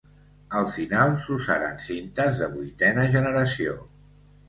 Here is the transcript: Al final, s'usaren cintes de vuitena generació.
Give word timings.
Al 0.59 0.63
final, 0.77 1.13
s'usaren 1.27 1.79
cintes 1.85 2.43
de 2.43 2.51
vuitena 2.57 3.09
generació. 3.21 3.81